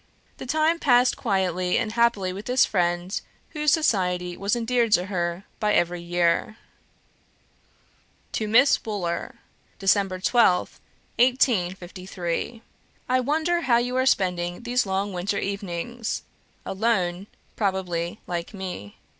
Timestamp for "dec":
9.79-9.91